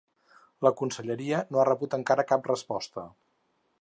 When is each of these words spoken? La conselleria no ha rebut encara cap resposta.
La 0.67 0.71
conselleria 0.79 1.43
no 1.51 1.61
ha 1.61 1.67
rebut 1.69 1.93
encara 1.99 2.25
cap 2.33 2.51
resposta. 2.53 3.05